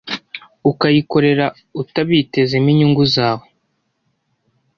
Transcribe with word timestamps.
ukayikorera 0.71 1.45
utabitezemo 1.81 2.67
inyungu 2.73 3.03
zawe 3.15 3.45